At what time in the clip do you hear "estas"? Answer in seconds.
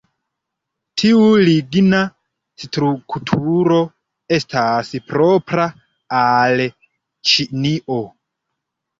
4.37-4.89